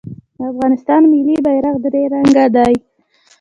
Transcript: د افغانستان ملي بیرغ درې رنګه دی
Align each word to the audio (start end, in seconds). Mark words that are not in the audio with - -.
د 0.37 0.39
افغانستان 0.51 1.01
ملي 1.11 1.37
بیرغ 1.45 1.75
درې 1.85 2.03
رنګه 2.13 2.45
دی 2.55 2.73